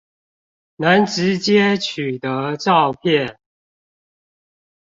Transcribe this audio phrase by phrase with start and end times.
[0.77, 3.37] 能直接取得照片